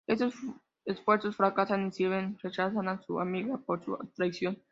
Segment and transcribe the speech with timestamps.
[0.17, 0.33] Sus
[0.83, 4.57] esfuerzos fracasan, y Silvia rechaza a su amiga por su traición.